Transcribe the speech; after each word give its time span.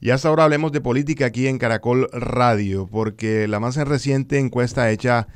Y 0.00 0.10
hasta 0.10 0.28
ahora 0.28 0.44
hablemos 0.44 0.70
de 0.70 0.80
política 0.80 1.26
aquí 1.26 1.48
en 1.48 1.58
Caracol 1.58 2.08
Radio, 2.12 2.86
porque 2.86 3.48
la 3.48 3.58
más 3.58 3.76
reciente 3.76 4.38
encuesta 4.38 4.92
hecha 4.92 5.26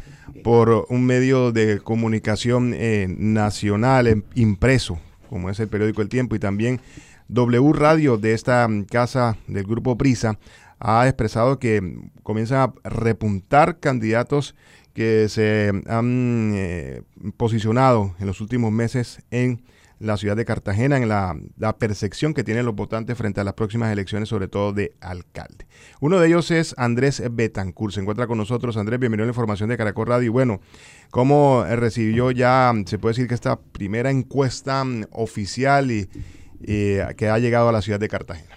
por 0.44 0.86
un 0.88 1.04
medio 1.04 1.50
de 1.50 1.80
comunicación 1.80 2.72
eh, 2.72 3.08
nacional 3.08 4.06
em, 4.06 4.22
impreso, 4.36 5.00
como 5.28 5.50
es 5.50 5.58
el 5.58 5.66
periódico 5.66 6.00
El 6.00 6.08
Tiempo, 6.08 6.36
y 6.36 6.38
también 6.38 6.80
W 7.26 7.72
Radio 7.72 8.18
de 8.18 8.34
esta 8.34 8.68
mm, 8.68 8.84
casa 8.84 9.36
del 9.48 9.64
grupo 9.64 9.98
Prisa, 9.98 10.38
ha 10.78 11.08
expresado 11.08 11.58
que 11.58 12.10
comienzan 12.22 12.58
a 12.58 12.88
repuntar 12.88 13.80
candidatos 13.80 14.54
que 14.94 15.28
se 15.28 15.72
han 15.88 16.52
eh, 16.54 17.02
posicionado 17.36 18.14
en 18.20 18.28
los 18.28 18.40
últimos 18.40 18.70
meses 18.70 19.22
en 19.32 19.62
la 20.02 20.16
ciudad 20.16 20.36
de 20.36 20.44
Cartagena 20.44 20.96
en 20.96 21.08
la, 21.08 21.36
percepción 21.78 22.34
que 22.34 22.42
tienen 22.42 22.66
los 22.66 22.74
votantes 22.74 23.16
frente 23.16 23.40
a 23.40 23.44
las 23.44 23.54
próximas 23.54 23.92
elecciones, 23.92 24.28
sobre 24.28 24.48
todo 24.48 24.72
de 24.72 24.92
alcalde. 25.00 25.66
Uno 26.00 26.18
de 26.18 26.26
ellos 26.26 26.50
es 26.50 26.74
Andrés 26.76 27.22
Betancourt. 27.30 27.94
Se 27.94 28.00
encuentra 28.00 28.26
con 28.26 28.36
nosotros. 28.36 28.76
Andrés, 28.76 28.98
bienvenido 28.98 29.24
a 29.24 29.26
la 29.26 29.30
información 29.30 29.68
de 29.68 29.76
Caracol 29.76 30.08
Radio. 30.08 30.26
Y 30.26 30.28
bueno, 30.28 30.60
¿cómo 31.10 31.64
recibió 31.64 32.32
ya, 32.32 32.72
se 32.84 32.98
puede 32.98 33.12
decir 33.12 33.28
que 33.28 33.34
esta 33.34 33.60
primera 33.60 34.10
encuesta 34.10 34.82
mm, 34.84 35.04
oficial 35.12 35.90
y, 35.92 36.08
que 36.64 37.28
ha 37.28 37.38
llegado 37.38 37.68
a 37.68 37.72
la 37.72 37.80
ciudad 37.80 38.00
de 38.00 38.08
Cartagena? 38.08 38.56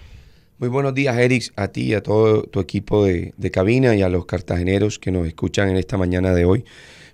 Muy 0.58 0.68
buenos 0.68 0.94
días, 0.94 1.16
Eric, 1.16 1.52
a 1.54 1.68
ti 1.68 1.82
y 1.82 1.94
a 1.94 2.02
todo 2.02 2.42
tu 2.42 2.60
equipo 2.60 3.04
de 3.04 3.50
cabina 3.52 3.94
y 3.94 4.02
a 4.02 4.08
los 4.08 4.26
cartageneros 4.26 4.98
que 4.98 5.12
nos 5.12 5.26
escuchan 5.26 5.68
en 5.68 5.76
esta 5.76 5.96
mañana 5.96 6.34
de 6.34 6.44
hoy. 6.44 6.64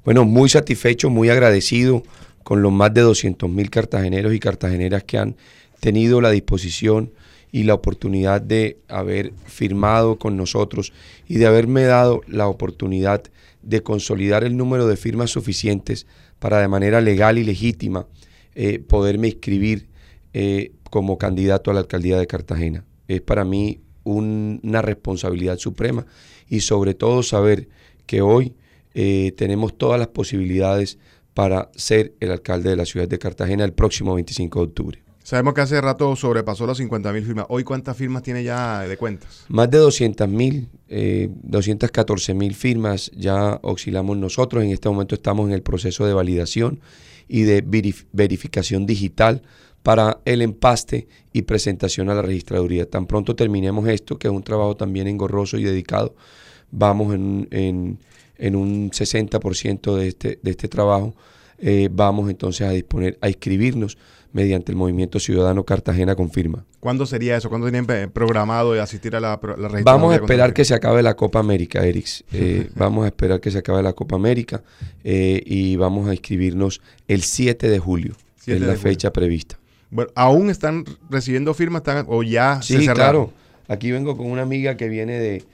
Bueno, 0.04 0.24
muy 0.24 0.48
satisfecho, 0.48 1.10
muy 1.10 1.28
agradecido 1.28 2.02
con 2.42 2.62
los 2.62 2.72
más 2.72 2.92
de 2.94 3.04
200.000 3.04 3.70
cartageneros 3.70 4.34
y 4.34 4.40
cartageneras 4.40 5.04
que 5.04 5.18
han 5.18 5.36
tenido 5.80 6.20
la 6.20 6.30
disposición 6.30 7.12
y 7.50 7.64
la 7.64 7.74
oportunidad 7.74 8.40
de 8.40 8.78
haber 8.88 9.32
firmado 9.44 10.18
con 10.18 10.36
nosotros 10.36 10.92
y 11.28 11.36
de 11.36 11.46
haberme 11.46 11.82
dado 11.82 12.22
la 12.26 12.48
oportunidad 12.48 13.22
de 13.62 13.82
consolidar 13.82 14.42
el 14.42 14.56
número 14.56 14.86
de 14.86 14.96
firmas 14.96 15.30
suficientes 15.30 16.06
para 16.38 16.60
de 16.60 16.68
manera 16.68 17.00
legal 17.00 17.38
y 17.38 17.44
legítima 17.44 18.06
eh, 18.54 18.78
poderme 18.80 19.28
inscribir 19.28 19.88
eh, 20.32 20.72
como 20.90 21.18
candidato 21.18 21.70
a 21.70 21.74
la 21.74 21.80
alcaldía 21.80 22.18
de 22.18 22.26
Cartagena. 22.26 22.84
Es 23.06 23.20
para 23.20 23.44
mí 23.44 23.80
una 24.04 24.82
responsabilidad 24.82 25.58
suprema 25.58 26.06
y 26.48 26.60
sobre 26.60 26.94
todo 26.94 27.22
saber 27.22 27.68
que 28.06 28.20
hoy 28.22 28.54
eh, 28.94 29.32
tenemos 29.36 29.76
todas 29.78 29.98
las 29.98 30.08
posibilidades 30.08 30.98
para 31.34 31.70
ser 31.74 32.14
el 32.20 32.30
alcalde 32.30 32.70
de 32.70 32.76
la 32.76 32.84
ciudad 32.84 33.08
de 33.08 33.18
Cartagena 33.18 33.64
el 33.64 33.72
próximo 33.72 34.14
25 34.14 34.58
de 34.58 34.64
octubre. 34.64 35.02
Sabemos 35.22 35.54
que 35.54 35.60
hace 35.60 35.80
rato 35.80 36.16
sobrepasó 36.16 36.66
las 36.66 36.78
50 36.78 37.12
mil 37.12 37.24
firmas. 37.24 37.46
¿Hoy 37.48 37.62
cuántas 37.62 37.96
firmas 37.96 38.22
tiene 38.22 38.42
ya 38.42 38.80
de 38.80 38.96
cuentas? 38.96 39.44
Más 39.48 39.70
de 39.70 39.78
200 39.78 40.28
mil, 40.28 40.68
eh, 40.88 41.28
214 41.44 42.34
mil 42.34 42.54
firmas 42.54 43.10
ya 43.14 43.60
oscilamos 43.62 44.16
nosotros. 44.16 44.64
En 44.64 44.70
este 44.70 44.88
momento 44.88 45.14
estamos 45.14 45.46
en 45.46 45.54
el 45.54 45.62
proceso 45.62 46.04
de 46.06 46.12
validación 46.12 46.80
y 47.28 47.42
de 47.42 47.62
verificación 48.12 48.84
digital 48.84 49.42
para 49.84 50.20
el 50.24 50.42
empaste 50.42 51.06
y 51.32 51.42
presentación 51.42 52.10
a 52.10 52.14
la 52.14 52.22
registraduría. 52.22 52.90
Tan 52.90 53.06
pronto 53.06 53.36
terminemos 53.36 53.88
esto, 53.88 54.18
que 54.18 54.26
es 54.28 54.34
un 54.34 54.42
trabajo 54.42 54.76
también 54.76 55.06
engorroso 55.06 55.56
y 55.56 55.64
dedicado, 55.64 56.14
vamos 56.70 57.14
en, 57.14 57.48
en 57.50 57.98
en 58.38 58.56
un 58.56 58.90
60% 58.90 59.96
de 59.96 60.08
este, 60.08 60.38
de 60.42 60.50
este 60.50 60.68
trabajo, 60.68 61.14
eh, 61.58 61.88
vamos 61.92 62.28
entonces 62.28 62.66
a 62.66 62.70
disponer, 62.70 63.18
a 63.20 63.28
inscribirnos 63.28 63.96
mediante 64.32 64.72
el 64.72 64.76
Movimiento 64.76 65.20
Ciudadano 65.20 65.64
Cartagena 65.64 66.16
Confirma. 66.16 66.64
¿Cuándo 66.80 67.06
sería 67.06 67.36
eso? 67.36 67.48
¿Cuándo 67.48 67.70
tienen 67.70 68.10
programado 68.10 68.72
de 68.72 68.80
asistir 68.80 69.14
a 69.14 69.20
la, 69.20 69.38
la 69.58 69.68
Vamos 69.84 70.12
a 70.12 70.16
esperar 70.16 70.52
que 70.52 70.64
se 70.64 70.74
acabe 70.74 71.02
la 71.02 71.14
Copa 71.14 71.38
América, 71.38 71.84
Erix. 71.86 72.24
Eh, 72.32 72.68
vamos 72.74 73.04
a 73.04 73.08
esperar 73.08 73.40
que 73.40 73.50
se 73.50 73.58
acabe 73.58 73.82
la 73.82 73.92
Copa 73.92 74.16
América 74.16 74.62
eh, 75.04 75.42
y 75.44 75.76
vamos 75.76 76.08
a 76.08 76.12
inscribirnos 76.12 76.80
el 77.06 77.22
7 77.22 77.68
de 77.68 77.78
julio, 77.78 78.14
es 78.46 78.60
la 78.60 78.74
fecha 78.74 79.12
prevista. 79.12 79.58
Bueno, 79.90 80.10
¿aún 80.14 80.50
están 80.50 80.84
recibiendo 81.10 81.52
firmas 81.52 81.82
o 82.06 82.22
ya 82.22 82.60
sí, 82.62 82.82
se 82.84 82.92
claro. 82.92 83.32
Aquí 83.68 83.92
vengo 83.92 84.16
con 84.16 84.30
una 84.30 84.42
amiga 84.42 84.76
que 84.76 84.88
viene 84.88 85.18
de, 85.20 85.44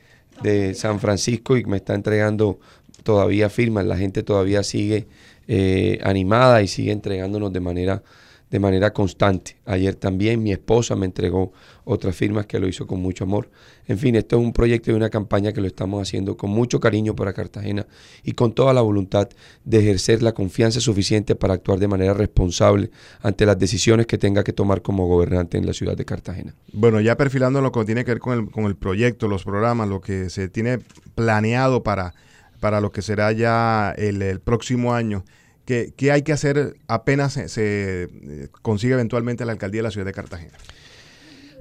de 0.43 0.75
San 0.75 1.01
Francisco 1.01 1.57
y 1.57 1.65
me 1.65 1.79
está 1.79 1.95
entregando 1.95 2.59
todavía 3.03 3.49
firmas, 3.49 3.87
la 3.87 3.97
gente 3.97 4.23
todavía 4.23 4.63
sigue 4.63 5.07
eh, 5.47 5.99
animada 6.03 6.63
y 6.63 6.69
sigue 6.69 6.93
entregándonos 6.93 7.53
de 7.53 7.61
manera, 7.61 8.03
de 8.51 8.59
manera 8.59 8.93
constante. 8.93 9.57
Ayer 9.65 9.95
también 9.95 10.43
mi 10.43 10.53
esposa 10.53 10.97
me 10.97 11.07
entregó 11.07 11.53
otras 11.85 12.17
firmas 12.17 12.47
que 12.47 12.59
lo 12.59 12.69
hizo 12.69 12.87
con 12.87 13.01
mucho 13.01 13.25
amor. 13.25 13.51
En 13.87 13.99
fin, 13.99 14.15
esto 14.15 14.37
es 14.37 14.43
un 14.43 14.53
proyecto 14.53 14.91
y 14.91 14.95
una 14.95 15.11
campaña 15.11 15.53
que 15.53 15.61
lo 15.61 15.67
estamos 15.67 16.01
haciendo 16.03 16.37
con 16.37 16.51
mucho 16.51 16.81
cariño 16.81 17.15
para 17.15 17.33
Cartagena 17.33 17.87
y 18.23 18.33
con 18.33 18.53
toda 18.53 18.73
la 18.73 18.81
voluntad 18.81 19.29
de 19.65 19.79
ejercer 19.79 20.23
la 20.23 20.33
confianza 20.33 20.81
suficiente 20.81 21.35
para 21.35 21.55
actuar 21.55 21.79
de 21.79 21.89
manera 21.89 22.15
responsable 22.15 22.91
ante 23.21 23.47
las 23.47 23.59
decisiones 23.59 24.07
que 24.07 24.19
tenga 24.19 24.45
que 24.45 24.53
tomar 24.53 24.83
como 24.83 25.07
gobernante 25.07 25.59
en 25.59 25.67
la 25.67 25.73
ciudad 25.73 25.97
de 25.97 26.05
Cartagena. 26.05 26.55
Bueno, 26.73 27.01
ya 27.01 27.17
perfilando 27.17 27.61
lo 27.61 27.73
que 27.73 27.85
tiene 27.85 28.05
que 28.05 28.13
ver 28.13 28.21
con 28.21 28.39
el, 28.39 28.51
con 28.51 28.65
el 28.65 28.77
proyecto, 28.77 29.29
los 29.29 29.45
programas, 29.45 29.89
lo 29.89 30.01
que 30.01 30.31
se 30.31 30.49
tiene 30.49 30.79
planeado 31.15 31.83
para 31.83 32.15
para 32.61 32.81
lo 32.81 32.93
que 32.93 33.03
será 33.03 33.33
ya 33.33 33.95
el, 33.97 34.41
próximo 34.41 34.95
año. 34.95 35.25
¿Qué, 35.69 36.11
hay 36.11 36.23
que 36.23 36.33
hacer 36.33 36.79
apenas 36.87 37.35
se, 37.35 37.45
eh, 37.59 38.49
consigue 38.63 38.95
eventualmente 38.95 39.45
la 39.45 39.53
alcaldía 39.53 39.81
de 39.81 39.83
la 39.83 39.91
ciudad 39.91 40.07
de 40.07 40.15
Cartagena? 40.15 40.57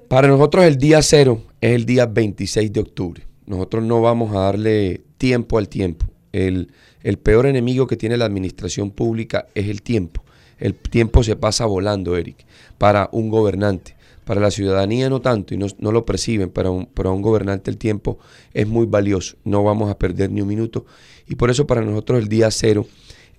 Para 0.07 0.29
nosotros 0.29 0.63
el 0.63 0.78
día 0.78 1.01
cero 1.01 1.44
es 1.59 1.72
el 1.73 1.85
día 1.85 2.06
26 2.06 2.72
de 2.72 2.79
octubre. 2.79 3.23
Nosotros 3.47 3.84
no 3.84 4.00
vamos 4.00 4.34
a 4.34 4.40
darle 4.40 5.01
tiempo 5.18 5.57
al 5.57 5.68
tiempo. 5.68 6.06
El, 6.31 6.72
el 7.03 7.18
peor 7.18 7.47
enemigo 7.47 7.85
que 7.85 7.97
tiene 7.97 8.16
la 8.16 8.23
administración 8.23 8.91
pública 8.91 9.47
es 9.53 9.68
el 9.68 9.81
tiempo. 9.81 10.24
El 10.57 10.74
tiempo 10.74 11.22
se 11.22 11.35
pasa 11.35 11.66
volando, 11.66 12.16
Eric, 12.16 12.45
para 12.78 13.09
un 13.12 13.28
gobernante. 13.28 13.97
Para 14.24 14.39
la 14.39 14.51
ciudadanía 14.51 15.09
no 15.09 15.19
tanto 15.19 15.53
y 15.53 15.57
no, 15.57 15.91
lo 15.91 16.06
perciben, 16.06 16.50
pero 16.50 16.72
un, 16.72 16.85
para 16.85 17.09
un 17.09 17.22
gobernante 17.22 17.72
el 17.72 17.78
tiempo 17.78 18.19
es 18.53 18.68
muy 18.68 18.85
valioso, 18.85 19.35
no 19.44 19.63
vamos 19.63 19.89
a 19.89 19.97
perder 19.97 20.31
ni 20.31 20.41
un 20.41 20.50
minuto 20.50 20.85
y 21.28 21.35
por 21.35 21.50
eso 21.50 21.66
para 21.66 21.79
nosotros 21.81 22.19
el 22.19 22.28
día 22.28 22.51
cero 22.51 22.85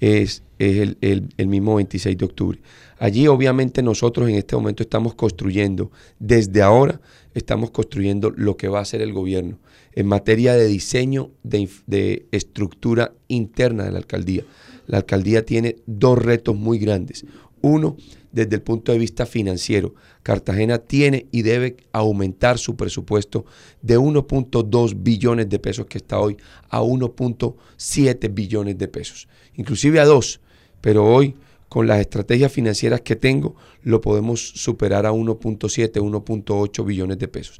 es, 0.01 0.43
es 0.59 0.95
el, 1.01 1.29
el, 1.37 1.47
mismo 1.47 1.77
26 1.77 2.17
de 2.17 2.25
octubre. 2.25 2.61
Allí 2.99 3.27
obviamente 3.27 3.83
nosotros 3.83 4.29
en 4.29 4.37
este 4.37 4.57
momento 4.57 4.83
estamos 4.83 5.15
construyendo, 5.15 5.91
desde 6.19 6.63
ahora 6.63 7.01
estamos 7.35 7.71
construyendo 7.71 8.31
lo 8.31 8.57
que 8.57 8.69
va 8.69 8.81
a 8.81 8.85
ser 8.85 9.01
el 9.01 9.13
gobierno 9.13 9.59
en 9.93 10.07
materia 10.07 10.55
de 10.55 10.67
diseño 10.67 11.31
de, 11.43 11.69
de 11.87 12.27
estructura 12.31 13.15
interna 13.29 13.85
de 13.85 13.93
la 13.93 13.99
alcaldía. 13.99 14.45
La 14.87 14.99
alcaldía 14.99 15.45
tiene 15.45 15.77
dos 15.87 16.19
retos 16.19 16.57
muy 16.57 16.79
grandes. 16.79 17.27
Uno, 17.63 17.97
desde 18.33 18.57
el 18.57 18.63
punto 18.63 18.93
de 18.93 18.99
vista 18.99 19.27
financiero. 19.27 19.95
Cartagena 20.23 20.79
tiene 20.79 21.27
y 21.31 21.43
debe 21.43 21.77
aumentar 21.93 22.59
su 22.59 22.77
presupuesto 22.77 23.45
de 23.83 23.99
1.2 23.99 24.95
billones 25.03 25.49
de 25.49 25.59
pesos 25.59 25.87
que 25.87 25.99
está 25.99 26.19
hoy 26.19 26.37
a 26.69 26.83
1.7 26.83 28.35
billones 28.35 28.79
de 28.79 28.89
pesos, 28.89 29.29
inclusive 29.55 30.01
a 30.01 30.05
2, 30.05 30.41
pero 30.81 31.07
hoy 31.07 31.35
con 31.69 31.87
las 31.87 32.01
estrategias 32.01 32.53
financieras 32.53 33.03
que 33.03 33.17
tengo 33.17 33.57
lo 33.83 34.01
podemos 34.01 34.41
superar 34.41 35.07
a 35.07 35.13
1.7, 35.13 35.93
1.8 35.93 36.85
billones 36.85 37.19
de 37.19 37.29
pesos 37.29 37.59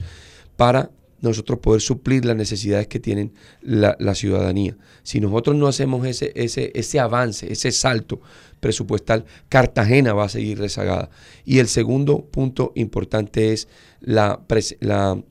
para 0.57 0.91
nosotros 1.21 1.59
poder 1.59 1.81
suplir 1.81 2.25
las 2.25 2.37
necesidades 2.37 2.87
que 2.87 3.01
tienen 3.01 3.33
la, 3.61 3.97
ciudadanía. 4.15 4.77
Si 5.03 5.21
nosotros 5.21 5.57
no 5.57 5.67
hacemos 5.67 6.07
ese, 6.07 6.33
ese, 6.35 6.73
ese 6.75 7.01
avance, 7.01 7.53
ese 7.53 7.73
salto 7.73 8.21
presupuestal, 8.61 9.25
Cartagena 9.49 10.13
va 10.13 10.25
a 10.25 10.29
seguir 10.29 10.59
rezagada. 10.59 11.11
Y 11.45 11.59
el 11.59 11.69
segundo 11.69 12.25
punto 12.25 12.73
importante 12.75 13.53
es 13.53 13.69
la, 14.01 14.41
la, 14.81 15.23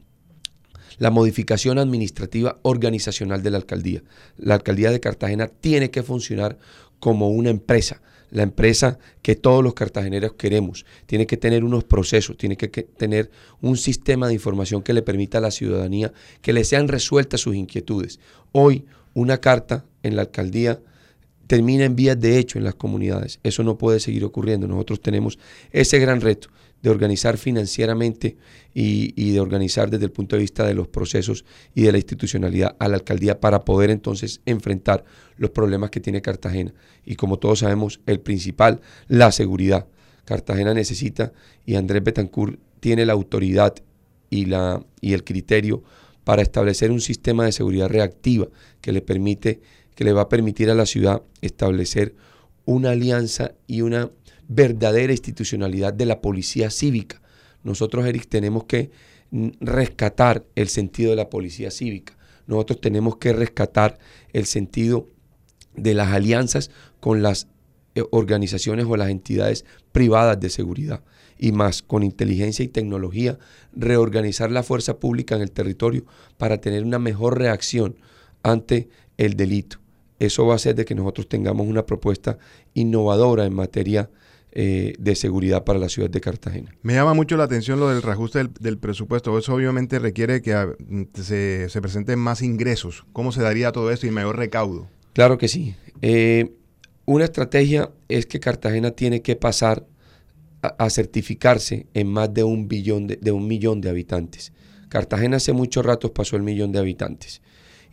la 0.98 1.12
modificación 1.12 1.78
administrativa 1.78 2.58
organizacional 2.64 3.44
de 3.44 3.52
la 3.52 3.58
alcaldía. 3.58 4.04
La 4.38 4.56
alcaldía 4.56 4.92
de 4.92 5.00
Cartagena 5.00 5.48
tiene 5.48 5.92
que 5.92 6.04
funcionar 6.04 6.58
como 7.00 7.30
una 7.30 7.50
empresa 7.50 8.02
la 8.30 8.44
empresa 8.44 9.00
que 9.22 9.36
todos 9.36 9.64
los 9.64 9.74
cartageneros 9.74 10.34
queremos. 10.34 10.86
Tiene 11.06 11.28
que 11.28 11.38
tener 11.38 11.64
unos 11.64 11.84
procesos, 11.84 12.38
tiene 12.38 12.58
que, 12.58 12.68
tener 12.68 13.32
un 13.62 13.78
sistema 13.78 14.28
de 14.28 14.34
información 14.34 14.84
que 14.84 14.94
le 14.94 15.02
permita 15.02 15.38
a 15.38 15.42
la 15.42 15.52
ciudadanía 15.52 16.12
que 16.42 16.54
le 16.54 16.64
sean 16.64 16.88
resueltas 16.88 17.42
sus 17.42 17.56
inquietudes. 17.56 18.20
Hoy 18.52 18.86
una 19.14 19.38
carta 19.40 19.86
en 20.04 20.16
la 20.16 20.24
alcaldía 20.24 20.80
termina 21.48 21.86
en 21.86 21.96
vías 21.96 22.20
de 22.20 22.38
hecho 22.38 22.58
en 22.58 22.66
las 22.66 22.76
comunidades. 22.76 23.40
Eso 23.44 23.64
no 23.64 23.78
puede 23.78 24.00
seguir 24.00 24.24
ocurriendo. 24.26 24.68
Nosotros 24.68 25.02
tenemos 25.02 25.40
ese 25.72 25.98
gran 26.00 26.22
reto 26.22 26.50
de 26.82 26.90
organizar 26.90 27.38
financieramente 27.38 28.38
y, 28.74 29.32
de 29.32 29.40
organizar 29.40 29.90
desde 29.90 30.06
el 30.06 30.12
punto 30.12 30.36
de 30.36 30.42
vista 30.42 30.66
de 30.68 30.76
los 30.76 30.88
procesos 30.88 31.44
y 31.74 31.82
de 31.84 31.92
la 31.92 31.98
institucionalidad 31.98 32.76
a 32.78 32.88
la 32.88 32.98
alcaldía 32.98 33.40
para 33.40 33.66
poder 33.66 33.90
entonces 33.90 34.42
enfrentar 34.46 35.04
los 35.38 35.50
problemas 35.50 35.90
que 35.90 36.00
tiene 36.00 36.22
Cartagena. 36.22 36.74
Y 37.04 37.16
como 37.16 37.40
todos 37.40 37.60
sabemos, 37.60 38.00
el 38.06 38.20
principal, 38.20 38.82
la 39.08 39.32
seguridad. 39.32 39.88
Cartagena 40.26 40.74
necesita 40.74 41.32
y 41.66 41.76
Andrés 41.76 42.04
Betancourt 42.04 42.60
tiene 42.80 43.06
la 43.06 43.14
autoridad 43.14 43.74
y, 44.30 44.46
la, 44.46 44.86
y 45.02 45.14
el 45.14 45.24
criterio 45.24 45.84
para 46.24 46.42
establecer 46.42 46.92
un 46.92 47.02
sistema 47.02 47.46
de 47.46 47.54
seguridad 47.54 47.88
reactiva 47.88 48.48
que 48.82 48.92
le 48.92 49.02
permite 49.02 49.62
que 49.98 50.04
le 50.04 50.14
va 50.14 50.22
a 50.22 50.30
permitir 50.30 50.70
a 50.70 50.76
la 50.76 50.86
ciudad 50.86 51.24
establecer 51.42 52.14
una 52.66 52.92
alianza 52.92 53.56
y 53.66 53.82
una 53.82 54.12
verdadera 54.48 55.12
institucionalidad 55.12 55.92
de 55.92 56.06
la 56.06 56.22
policía 56.22 56.70
cívica. 56.70 57.20
Nosotros, 57.64 58.06
Eric, 58.06 58.28
tenemos 58.30 58.66
que 58.66 58.92
rescatar 59.60 60.46
el 60.54 60.68
sentido 60.68 61.10
de 61.10 61.16
la 61.16 61.32
policía 61.32 61.72
cívica. 61.72 62.16
Nosotros 62.46 62.80
tenemos 62.80 63.18
que 63.18 63.34
rescatar 63.34 63.98
el 64.34 64.46
sentido 64.46 65.08
de 65.76 65.96
las 65.96 66.10
alianzas 66.14 66.70
con 67.00 67.24
las 67.24 67.48
eh, 67.96 68.04
organizaciones 68.12 68.86
o 68.88 68.98
las 68.98 69.10
entidades 69.10 69.66
privadas 69.94 70.40
de 70.40 70.52
seguridad 70.52 71.04
y 71.40 71.54
más 71.54 71.82
con 71.82 72.04
inteligencia 72.04 72.64
y 72.64 72.68
tecnología, 72.68 73.40
reorganizar 73.74 74.52
la 74.52 74.62
fuerza 74.62 75.00
pública 75.00 75.36
en 75.36 75.42
el 75.42 75.50
territorio 75.50 76.06
para 76.38 76.62
tener 76.62 76.84
una 76.84 77.00
mejor 77.00 77.40
reacción 77.40 77.96
ante 78.44 78.90
el 79.18 79.36
delito. 79.36 79.80
Eso 80.20 80.46
va 80.46 80.54
a 80.54 80.56
hacer 80.56 80.76
de 80.76 80.86
que 80.86 80.96
nosotros 80.96 81.30
tengamos 81.30 81.68
una 81.68 81.86
propuesta 81.86 82.38
innovadora 82.74 83.46
en 83.46 83.54
materia 83.54 84.10
eh, 84.52 84.96
de 84.98 85.16
seguridad 85.16 85.64
para 85.64 85.78
la 85.78 85.90
ciudad 85.90 86.10
de 86.10 86.20
Cartagena. 86.20 86.74
Me 86.82 86.94
llama 86.94 87.14
mucho 87.14 87.38
la 87.38 87.44
atención 87.44 87.80
lo 87.80 87.90
del 87.90 88.02
reajuste 88.02 88.48
del, 88.60 88.78
presupuesto. 88.80 89.38
Eso 89.38 89.54
obviamente 89.54 90.00
requiere 90.00 90.42
que 90.42 90.56
se, 91.22 91.82
presenten 91.82 92.18
más 92.18 92.42
ingresos. 92.42 93.06
¿Cómo 93.14 93.32
se 93.32 93.42
daría 93.42 93.72
todo 93.72 93.92
esto 93.92 94.08
y 94.08 94.12
mayor 94.12 94.38
recaudo? 94.38 94.88
Claro 95.14 95.38
que 95.38 95.48
sí. 95.48 95.76
Eh, 96.02 96.54
una 97.06 97.26
estrategia 97.26 97.92
es 98.08 98.26
que 98.26 98.40
Cartagena 98.40 98.92
tiene 98.92 99.22
que 99.22 99.36
pasar 99.36 99.86
a, 100.62 100.90
certificarse 100.90 101.86
en 101.94 102.08
más 102.08 102.34
de 102.34 102.44
un, 102.44 102.68
billón 102.68 103.06
de, 103.06 103.32
un 103.32 103.48
millón 103.48 103.80
de 103.80 103.90
habitantes. 103.90 104.54
Cartagena 104.90 105.38
hace 105.38 105.54
muchos 105.54 105.86
ratos 105.86 106.12
pasó 106.12 106.36
el 106.36 106.42
millón 106.42 106.72
de 106.72 106.80
habitantes 106.80 107.42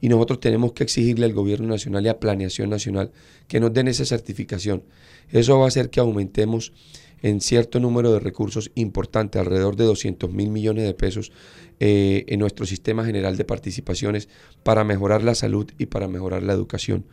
y 0.04 0.08
nosotros 0.10 0.38
tenemos 0.38 0.74
que 0.74 0.84
exigirle 0.84 1.24
al 1.24 1.32
gobierno 1.32 1.66
nacional 1.66 2.04
y 2.04 2.10
a 2.10 2.20
Planeación 2.20 2.68
Nacional 2.68 3.10
que 3.48 3.58
nos 3.58 3.72
den 3.72 3.88
esa 3.88 4.04
certificación. 4.04 4.82
Eso 5.30 5.58
va 5.58 5.64
a 5.64 5.68
hacer 5.68 5.88
que 5.88 5.98
aumentemos 5.98 6.74
en 7.22 7.40
cierto 7.40 7.80
número 7.80 8.12
de 8.12 8.20
recursos 8.20 8.70
importantes, 8.74 9.40
alrededor 9.40 9.76
de 9.76 9.84
200 9.84 10.30
mil 10.30 10.50
millones 10.50 10.84
de 10.84 10.92
pesos 10.92 11.32
eh, 11.80 12.26
en 12.28 12.40
nuestro 12.40 12.66
sistema 12.66 13.06
general 13.06 13.38
de 13.38 13.46
participaciones 13.46 14.28
para 14.62 14.84
mejorar 14.84 15.22
la 15.22 15.34
salud 15.34 15.70
y 15.78 15.86
para 15.86 16.06
mejorar 16.06 16.42
la 16.42 16.52
educación. 16.52 17.06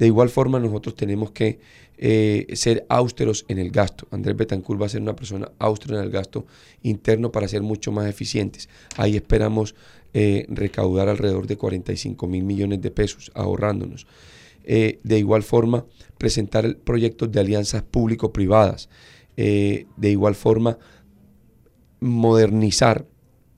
De 0.00 0.06
igual 0.06 0.30
forma, 0.30 0.58
nosotros 0.58 0.94
tenemos 0.94 1.30
que 1.32 1.60
eh, 1.98 2.46
ser 2.54 2.86
austeros 2.88 3.44
en 3.48 3.58
el 3.58 3.70
gasto. 3.70 4.08
Andrés 4.10 4.34
Betancourt 4.34 4.80
va 4.80 4.86
a 4.86 4.88
ser 4.88 5.02
una 5.02 5.14
persona 5.14 5.52
austera 5.58 5.98
en 5.98 6.04
el 6.04 6.10
gasto 6.10 6.46
interno 6.80 7.30
para 7.30 7.46
ser 7.46 7.60
mucho 7.60 7.92
más 7.92 8.08
eficientes. 8.08 8.70
Ahí 8.96 9.14
esperamos 9.14 9.74
eh, 10.14 10.46
recaudar 10.48 11.10
alrededor 11.10 11.46
de 11.46 11.58
45 11.58 12.26
mil 12.26 12.44
millones 12.44 12.80
de 12.80 12.90
pesos, 12.90 13.30
ahorrándonos. 13.34 14.06
Eh, 14.64 15.00
de 15.04 15.18
igual 15.18 15.42
forma, 15.42 15.84
presentar 16.16 16.78
proyectos 16.78 17.30
de 17.30 17.40
alianzas 17.40 17.82
público-privadas. 17.82 18.88
De 19.36 19.86
igual 20.10 20.34
forma, 20.34 20.78
modernizar 22.00 23.06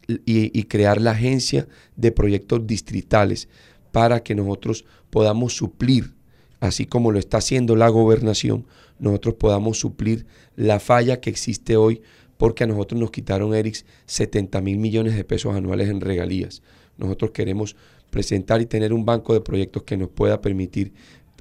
y, 0.06 0.62
crear 0.65 1.00
la 1.00 1.12
agencia 1.12 1.67
de 1.97 2.12
proyectos 2.12 2.65
distritales 2.67 3.49
para 3.91 4.23
que 4.23 4.37
nosotros 4.37 4.85
podamos 5.11 5.56
suplir, 5.56 6.15
así 6.62 6.87
como 6.87 7.11
lo 7.11 7.19
está 7.19 7.38
haciendo 7.38 7.75
la 7.75 7.88
gobernación, 7.88 8.67
nosotros 9.00 9.35
podamos 9.35 9.81
suplir 9.81 10.26
la 10.55 10.79
falla 10.79 11.20
que 11.20 11.29
existe 11.29 11.76
hoy 11.76 12.03
porque 12.37 12.62
a 12.62 12.69
nosotros 12.69 13.00
nos 13.00 13.11
quitaron, 13.11 13.53
Erics, 13.53 13.85
70 14.06 14.61
mil 14.61 14.79
millones 14.79 15.17
de 15.17 15.25
pesos 15.25 15.56
anuales 15.56 15.88
en 15.88 16.00
regalías. 16.00 16.62
Nosotros 16.99 17.32
queremos 17.32 17.75
presentar 18.11 18.61
y 18.61 18.67
tener 18.67 18.93
un 18.93 19.05
banco 19.05 19.35
de 19.35 19.41
proyectos 19.41 19.82
que 19.82 19.97
nos 19.97 20.09
pueda 20.09 20.41
permitir 20.41 20.93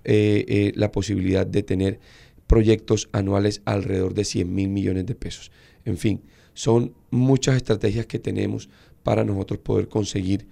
eh, 0.04 0.44
eh, 0.48 0.72
la 0.76 0.92
posibilidad 0.92 1.46
de 1.46 1.62
tener 1.62 2.00
proyectos 2.48 3.08
anuales 3.12 3.62
alrededor 3.66 4.16
de 4.16 4.26
100 4.26 4.52
mil 4.52 4.70
millones 4.70 5.06
de 5.06 5.14
pesos. 5.14 5.52
En 5.86 6.00
fin, 6.00 6.24
son 6.56 6.96
muchas 7.12 7.58
estrategias 7.58 8.08
que 8.08 8.18
tenemos 8.18 8.70
para 9.04 9.24
nosotros 9.24 9.60
poder 9.60 9.88
conseguir 9.88 10.48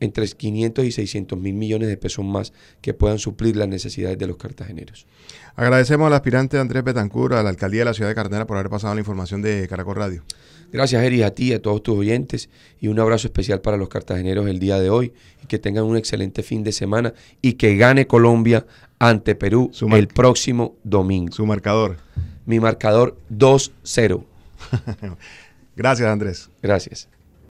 entre 0.00 0.26
500 0.26 0.84
y 0.84 0.92
600 0.92 1.38
mil 1.38 1.54
millones 1.54 1.88
de 1.88 1.96
pesos 1.96 2.24
más 2.24 2.52
que 2.80 2.94
puedan 2.94 3.18
suplir 3.18 3.56
las 3.56 3.68
necesidades 3.68 4.18
de 4.18 4.26
los 4.26 4.36
cartageneros. 4.36 5.06
Agradecemos 5.56 6.06
al 6.08 6.14
aspirante 6.14 6.58
Andrés 6.58 6.82
Betancur, 6.82 7.34
a 7.34 7.42
la 7.42 7.50
alcaldía 7.50 7.80
de 7.80 7.84
la 7.86 7.94
ciudad 7.94 8.08
de 8.08 8.14
Cartagena, 8.14 8.46
por 8.46 8.56
haber 8.56 8.70
pasado 8.70 8.94
la 8.94 9.00
información 9.00 9.40
de 9.40 9.68
Caracol 9.68 9.96
Radio. 9.96 10.24
Gracias, 10.72 11.04
Eri, 11.04 11.22
a 11.22 11.32
ti, 11.32 11.52
a 11.52 11.62
todos 11.62 11.84
tus 11.84 11.96
oyentes 11.96 12.50
y 12.80 12.88
un 12.88 12.98
abrazo 12.98 13.28
especial 13.28 13.60
para 13.60 13.76
los 13.76 13.88
cartageneros 13.88 14.48
el 14.48 14.58
día 14.58 14.80
de 14.80 14.90
hoy 14.90 15.12
y 15.40 15.46
que 15.46 15.60
tengan 15.60 15.84
un 15.84 15.96
excelente 15.96 16.42
fin 16.42 16.64
de 16.64 16.72
semana 16.72 17.14
y 17.40 17.52
que 17.52 17.76
gane 17.76 18.08
Colombia 18.08 18.66
ante 18.98 19.36
Perú 19.36 19.70
el 19.92 20.08
próximo 20.08 20.74
domingo. 20.82 21.32
Su 21.32 21.46
marcador. 21.46 21.98
Mi 22.44 22.58
marcador 22.58 23.16
2-0. 23.30 24.24
Gracias, 25.76 26.08
Andrés. 26.08 26.50
Gracias. 26.60 27.08